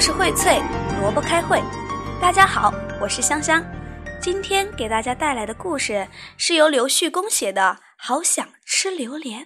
[0.00, 0.62] 故事荟萃，
[0.98, 1.62] 萝卜开会。
[2.22, 2.72] 大家好，
[3.02, 3.62] 我是香香。
[4.18, 9.42] 今天给大家带来的故事是由刘旭公写的《好想吃榴莲》。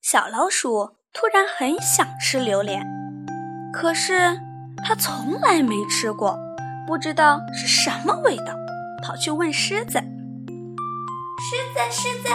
[0.00, 2.86] 小老鼠突然很想吃榴莲，
[3.72, 4.38] 可是
[4.84, 6.38] 它从来没吃过，
[6.86, 8.54] 不知道是什么味道，
[9.02, 9.98] 跑去问狮子
[11.42, 12.28] ：“狮子，狮子，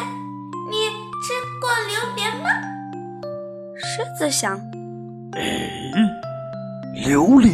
[0.70, 0.90] 你
[1.24, 2.50] 吃过榴莲吗？”
[3.80, 4.60] 狮子想
[5.40, 5.72] ：“哎。”
[6.94, 7.52] 榴莲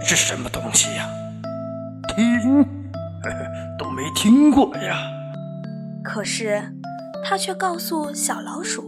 [0.00, 1.06] 是什么东西呀？
[2.14, 2.64] 听，
[3.78, 4.96] 都没听过呀。
[6.02, 6.62] 可是，
[7.24, 8.82] 他却告诉小老鼠：“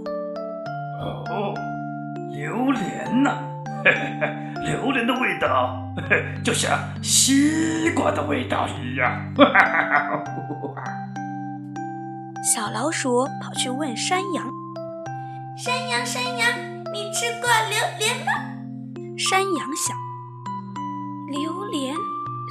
[1.00, 1.54] 哦，
[2.32, 3.38] 榴莲呐，
[4.64, 5.76] 榴莲的味道
[6.44, 9.12] 就像西瓜的味道一样。”
[12.54, 14.44] 小老鼠跑去问山羊
[15.56, 16.48] ：“山羊，山羊，
[16.92, 18.32] 你吃过榴莲吗？”
[19.30, 19.96] 山羊想：
[21.28, 21.96] 榴莲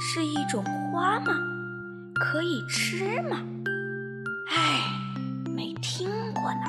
[0.00, 1.32] 是一种花吗？
[2.18, 3.36] 可以吃吗？
[4.50, 4.80] 唉，
[5.54, 6.62] 没听过呢。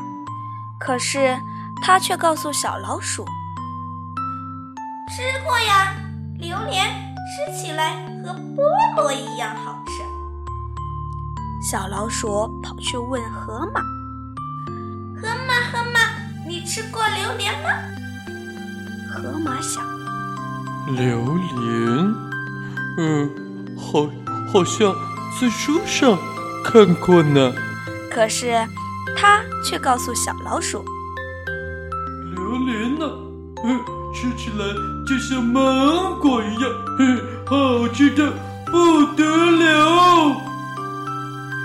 [0.80, 1.36] 可是
[1.82, 3.26] 他却告诉小老鼠：
[5.10, 5.96] 吃过呀，
[6.38, 6.86] 榴莲
[7.26, 8.62] 吃起来和菠
[8.98, 10.04] 萝一样好吃。
[11.68, 13.82] 小老鼠跑去问河马：
[15.20, 16.00] 河马，河马，
[16.48, 17.70] 你吃过榴莲吗？
[19.10, 19.84] 河马想：
[20.88, 21.20] 榴
[21.58, 22.16] 莲，
[22.98, 23.30] 嗯，
[23.76, 24.08] 好，
[24.54, 24.94] 好像
[25.40, 26.18] 在书上
[26.64, 27.52] 看过呢。
[28.12, 28.54] 可是，
[29.18, 30.86] 他却告诉小老鼠：
[32.36, 33.06] 榴莲呢，
[33.64, 33.80] 嗯，
[34.14, 34.66] 吃起来
[35.08, 38.32] 就像芒果一样，嗯，好吃的
[38.68, 40.30] 不得了。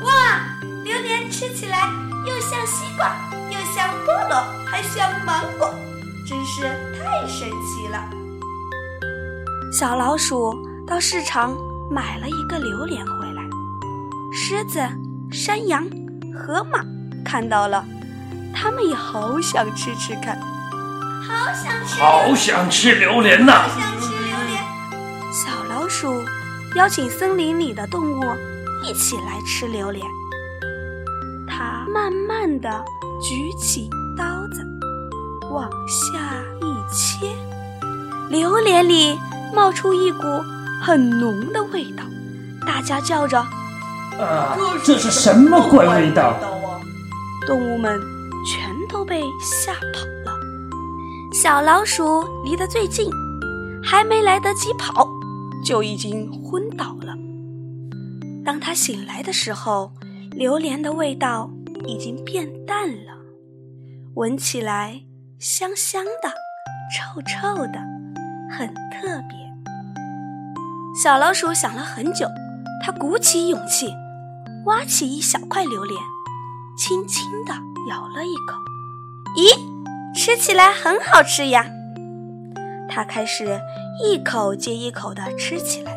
[0.02, 0.40] 哇，
[0.82, 1.78] 榴莲吃起来
[2.26, 3.14] 又像西瓜，
[3.50, 5.68] 又像菠萝，还像芒果。
[6.26, 6.62] 真是
[6.96, 8.19] 太神奇了！
[9.72, 10.52] 小老鼠
[10.84, 11.56] 到市场
[11.88, 13.42] 买了一个榴莲回来，
[14.32, 14.80] 狮子、
[15.30, 15.88] 山羊、
[16.34, 16.84] 河马
[17.24, 17.84] 看到了，
[18.52, 20.36] 他们也好想吃吃看，
[21.22, 23.52] 好想吃，好想吃榴莲呐！
[23.52, 24.60] 好想吃榴莲。
[25.32, 26.20] 小老鼠
[26.74, 28.24] 邀请森林里的动物
[28.84, 30.04] 一起来吃榴莲，
[31.46, 32.84] 它慢慢的
[33.22, 33.88] 举起
[34.18, 34.66] 刀子。
[35.48, 36.18] 往下
[36.60, 37.26] 一切，
[38.28, 39.18] 榴莲里
[39.54, 40.22] 冒出一股
[40.82, 42.04] 很浓的味道，
[42.66, 43.38] 大家叫着
[44.18, 46.34] ：“啊，这是什么怪味道？”
[47.46, 48.00] 动物们
[48.46, 50.38] 全都被吓跑了。
[51.32, 53.10] 小老鼠离得最近，
[53.82, 55.08] 还没来得及跑，
[55.64, 57.14] 就已经昏倒了。
[58.44, 59.92] 当它醒来的时候，
[60.32, 61.50] 榴莲的味道
[61.86, 63.12] 已经变淡了，
[64.14, 65.02] 闻起来。
[65.38, 66.28] 香香的，
[66.94, 67.80] 臭臭的，
[68.50, 69.39] 很特别。
[71.02, 72.28] 小老鼠想了很久，
[72.84, 73.90] 它鼓起勇气，
[74.66, 75.98] 挖起一小块榴莲，
[76.76, 77.54] 轻轻地
[77.88, 78.58] 咬了一口。
[79.34, 81.64] 咦，吃起来很好吃呀！
[82.86, 83.58] 它开始
[84.04, 85.90] 一口接一口地吃起来。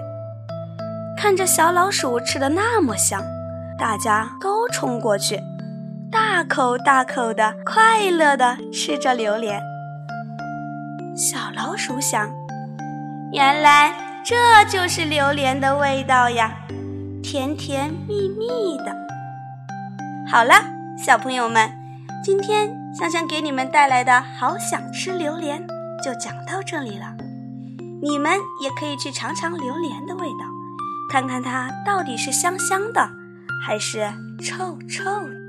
[1.18, 3.22] 看着小老鼠吃的那么香，
[3.78, 5.38] 大家都冲过去。
[6.10, 9.62] 大口大口的，快乐的吃着榴莲。
[11.14, 12.32] 小老鼠想：
[13.34, 13.94] 原来
[14.26, 16.56] 这就是榴莲的味道呀，
[17.22, 18.96] 甜甜蜜蜜的。
[20.32, 20.54] 好了，
[20.98, 21.70] 小朋友们，
[22.24, 25.68] 今天香香给你们带来的好想吃榴莲
[26.02, 27.14] 就讲到这里了。
[28.02, 28.32] 你们
[28.62, 30.46] 也可以去尝尝榴莲的味道，
[31.12, 33.10] 看看它到底是香香的，
[33.68, 34.10] 还是
[34.42, 35.43] 臭臭的。